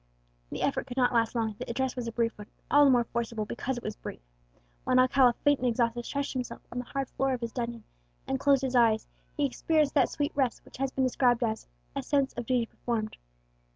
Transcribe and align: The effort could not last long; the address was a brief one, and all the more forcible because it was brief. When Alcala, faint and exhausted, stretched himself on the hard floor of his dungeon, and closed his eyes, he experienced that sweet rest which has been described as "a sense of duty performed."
The 0.49 0.63
effort 0.63 0.87
could 0.87 0.97
not 0.97 1.13
last 1.13 1.35
long; 1.35 1.55
the 1.59 1.69
address 1.69 1.95
was 1.95 2.07
a 2.07 2.11
brief 2.11 2.35
one, 2.35 2.47
and 2.47 2.65
all 2.71 2.85
the 2.85 2.89
more 2.89 3.03
forcible 3.03 3.45
because 3.45 3.77
it 3.77 3.83
was 3.83 3.95
brief. 3.95 4.19
When 4.83 4.97
Alcala, 4.97 5.33
faint 5.43 5.59
and 5.59 5.67
exhausted, 5.67 6.05
stretched 6.05 6.33
himself 6.33 6.63
on 6.71 6.79
the 6.79 6.85
hard 6.85 7.07
floor 7.09 7.33
of 7.33 7.41
his 7.41 7.51
dungeon, 7.51 7.83
and 8.25 8.39
closed 8.39 8.63
his 8.63 8.75
eyes, 8.75 9.07
he 9.37 9.45
experienced 9.45 9.93
that 9.93 10.09
sweet 10.09 10.31
rest 10.33 10.65
which 10.65 10.77
has 10.77 10.89
been 10.89 11.03
described 11.03 11.43
as 11.43 11.67
"a 11.95 12.01
sense 12.01 12.33
of 12.33 12.47
duty 12.47 12.65
performed." 12.65 13.15